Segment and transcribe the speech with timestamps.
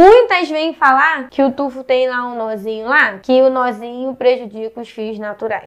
[0.00, 4.80] Muitas vêm falar que o tufo tem lá um nozinho lá, que o nozinho prejudica
[4.80, 5.64] os fios naturais.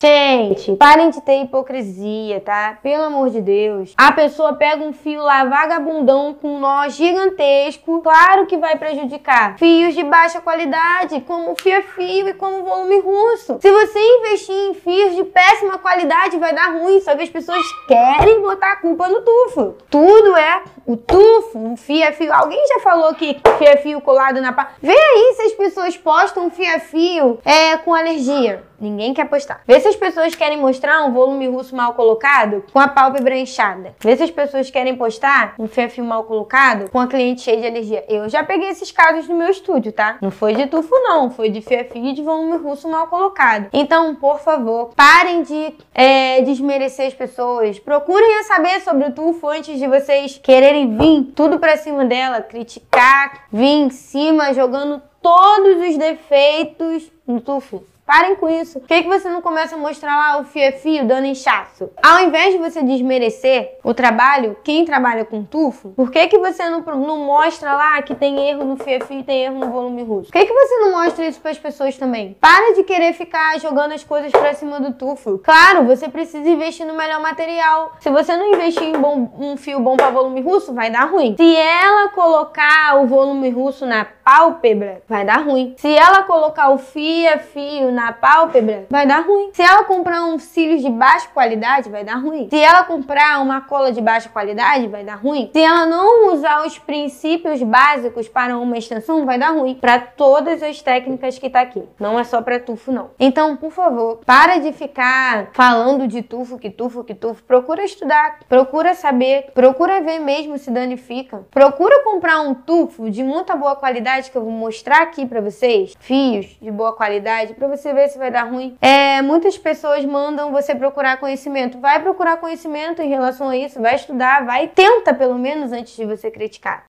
[0.00, 2.78] Gente, parem de ter hipocrisia, tá?
[2.80, 3.92] Pelo amor de Deus.
[3.96, 9.58] A pessoa pega um fio lá vagabundão com um nó gigantesco, claro que vai prejudicar.
[9.58, 13.58] Fios de baixa qualidade, como fio a fio e como volume russo.
[13.60, 15.24] Se você investir em fios de
[15.58, 19.74] péssima qualidade, vai dar ruim, só que as pessoas querem botar a culpa no tufo.
[19.90, 22.32] Tudo é o tufo, um fio a fio.
[22.32, 24.70] Alguém já falou que fio a fio colado na pá?
[24.80, 28.62] Vê aí se as pessoas postam fio a fio é, com alergia.
[28.80, 29.60] Ninguém quer postar.
[29.66, 33.94] Vê se as pessoas querem mostrar um volume russo mal colocado com a pálpebra inchada.
[33.98, 37.66] Vê se as pessoas querem postar um fio mal colocado com a cliente cheia de
[37.66, 38.04] alergia.
[38.08, 40.18] Eu já peguei esses casos no meu estúdio, tá?
[40.22, 41.28] Não foi de tufo, não.
[41.28, 43.66] Foi de fio e de volume russo mal colocado.
[43.72, 47.78] Então, por favor, parem de é, desmerecer as pessoas.
[47.78, 53.46] Procurem saber sobre o tufo antes de vocês quererem vir tudo pra cima dela, criticar,
[53.52, 57.82] vir em cima jogando todos os defeitos no tufo.
[58.08, 58.80] Parem com isso.
[58.80, 61.90] Por que, que você não começa a mostrar lá o fio é fio dando inchaço?
[62.02, 66.66] Ao invés de você desmerecer o trabalho, quem trabalha com tufo, por que, que você
[66.70, 69.70] não, não mostra lá que tem erro no fio é fio e tem erro no
[69.70, 70.30] volume russo?
[70.30, 72.34] Por que, que você não mostra isso para as pessoas também?
[72.40, 75.36] Para de querer ficar jogando as coisas para cima do tufo.
[75.44, 77.92] Claro, você precisa investir no melhor material.
[78.00, 81.36] Se você não investir em bom, um fio bom para volume russo, vai dar ruim.
[81.36, 85.74] Se ela colocar o volume russo na pálpebra, vai dar ruim.
[85.76, 89.50] Se ela colocar o fio a fio na pálpebra, vai dar ruim.
[89.52, 92.48] Se ela comprar uns cílios de baixa qualidade, vai dar ruim.
[92.48, 95.50] Se ela comprar uma cola de baixa qualidade, vai dar ruim.
[95.52, 99.74] Se ela não usar os princípios básicos para uma extensão, vai dar ruim.
[99.74, 101.82] Para todas as técnicas que tá aqui.
[101.98, 103.10] Não é só para tufo, não.
[103.18, 107.42] Então, por favor, para de ficar falando de tufo, que tufo, que tufo.
[107.42, 111.44] Procura estudar, procura saber, procura ver mesmo se danifica.
[111.50, 115.94] Procura comprar um tufo de muita boa qualidade que eu vou mostrar aqui para vocês.
[115.98, 118.76] Fios de boa qualidade para você ver se vai dar ruim.
[118.80, 121.78] É, muitas pessoas mandam você procurar conhecimento.
[121.78, 126.04] Vai procurar conhecimento em relação a isso, vai estudar, vai tenta pelo menos antes de
[126.04, 126.84] você criticar.